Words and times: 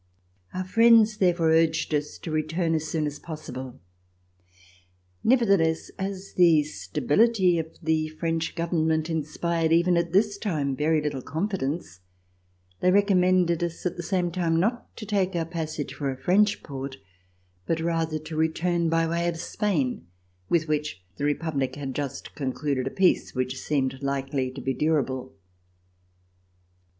Our 0.51 0.63
friends, 0.63 1.17
therefore, 1.17 1.51
urged 1.51 1.93
us 1.93 2.17
to 2.23 2.31
return 2.31 2.73
as 2.73 2.87
soon 2.87 3.05
as 3.05 3.19
possible. 3.19 3.79
Nevertheless, 5.23 5.91
as 5.99 6.33
the 6.33 6.63
stability 6.63 7.59
of 7.59 7.67
the 7.83 8.07
French 8.07 8.55
Government 8.55 9.11
inspired, 9.11 9.71
even 9.71 9.97
at 9.97 10.11
this 10.11 10.39
time, 10.39 10.75
very 10.75 11.03
little 11.03 11.21
confidence, 11.21 11.99
they 12.79 12.89
recommended 12.89 13.63
us 13.63 13.85
at 13.85 13.95
the 13.95 14.01
same 14.01 14.31
time 14.31 14.59
not 14.59 14.97
to 14.97 15.05
take 15.05 15.35
our 15.35 15.45
passage 15.45 15.93
for 15.93 16.09
a 16.09 16.17
French 16.17 16.63
port, 16.63 16.97
but 17.67 17.79
rather 17.79 18.17
to 18.17 18.35
return 18.35 18.89
by 18.89 19.05
way 19.07 19.27
of 19.27 19.37
Spain, 19.37 20.07
with 20.49 20.67
which 20.67 21.03
the 21.17 21.25
Republic 21.25 21.75
had 21.75 21.93
just 21.93 22.33
concluded 22.33 22.87
a 22.87 22.89
peace 22.89 23.35
which 23.35 23.61
seemed 23.61 24.01
likely 24.01 24.49
to 24.49 24.61
be 24.61 24.73
durable. 24.73 25.35